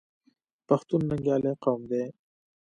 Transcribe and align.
پښتون 0.67 1.01
ننګیالی 1.09 1.53
قوم 1.63 1.81
دی. 1.91 2.03